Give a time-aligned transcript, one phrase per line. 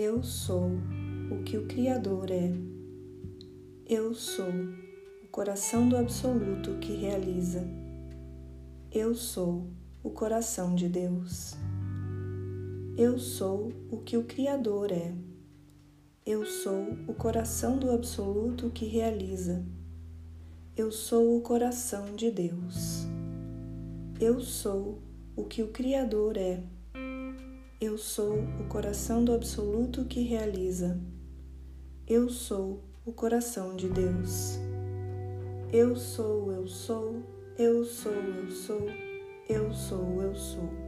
[0.00, 0.70] Eu sou
[1.28, 2.52] o que o Criador é.
[3.84, 4.46] Eu sou
[5.24, 7.66] o coração do Absoluto que realiza.
[8.92, 9.66] Eu sou
[10.04, 11.56] o coração de Deus.
[12.96, 15.12] Eu sou o que o Criador é.
[16.24, 19.66] Eu sou o coração do Absoluto que realiza.
[20.76, 23.04] Eu sou o coração de Deus.
[24.20, 25.02] Eu sou
[25.34, 26.62] o que o Criador é.
[27.80, 31.00] Eu sou o coração do Absoluto que realiza.
[32.08, 34.58] Eu sou o coração de Deus.
[35.72, 37.22] Eu sou, eu sou,
[37.56, 38.80] eu sou, eu sou,
[39.48, 40.87] eu sou, eu sou.